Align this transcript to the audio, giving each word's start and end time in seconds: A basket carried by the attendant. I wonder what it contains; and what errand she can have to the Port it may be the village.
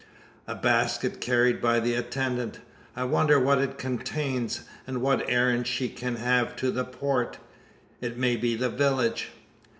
A 0.47 0.55
basket 0.55 1.21
carried 1.21 1.61
by 1.61 1.79
the 1.79 1.93
attendant. 1.93 2.57
I 2.95 3.03
wonder 3.03 3.39
what 3.39 3.59
it 3.59 3.77
contains; 3.77 4.61
and 4.87 4.99
what 4.99 5.23
errand 5.29 5.67
she 5.67 5.89
can 5.89 6.15
have 6.15 6.55
to 6.55 6.71
the 6.71 6.83
Port 6.85 7.37
it 8.01 8.17
may 8.17 8.35
be 8.35 8.55
the 8.55 8.69
village. 8.69 9.27